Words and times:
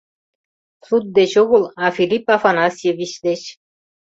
Суд 0.87 1.03
деч 1.17 1.31
огыл, 1.43 1.63
а 1.83 1.85
Филипп 1.95 2.25
Афанасьевич 2.35 3.11
деч... 3.25 3.41